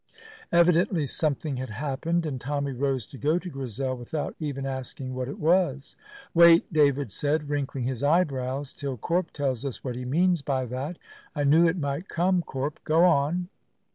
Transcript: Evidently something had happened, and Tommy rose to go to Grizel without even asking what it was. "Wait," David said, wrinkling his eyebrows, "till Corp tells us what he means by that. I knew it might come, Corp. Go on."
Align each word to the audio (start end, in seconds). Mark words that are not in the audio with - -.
Evidently 0.51 1.05
something 1.05 1.57
had 1.57 1.69
happened, 1.69 2.25
and 2.25 2.41
Tommy 2.41 2.71
rose 2.71 3.05
to 3.05 3.19
go 3.19 3.37
to 3.37 3.49
Grizel 3.51 3.95
without 3.95 4.35
even 4.39 4.65
asking 4.65 5.13
what 5.13 5.27
it 5.27 5.37
was. 5.37 5.95
"Wait," 6.33 6.73
David 6.73 7.11
said, 7.11 7.51
wrinkling 7.51 7.83
his 7.83 8.03
eyebrows, 8.03 8.73
"till 8.73 8.97
Corp 8.97 9.29
tells 9.31 9.63
us 9.63 9.83
what 9.83 9.95
he 9.95 10.03
means 10.05 10.41
by 10.41 10.65
that. 10.65 10.97
I 11.35 11.43
knew 11.43 11.67
it 11.67 11.77
might 11.77 12.09
come, 12.09 12.41
Corp. 12.41 12.79
Go 12.83 13.03
on." 13.03 13.49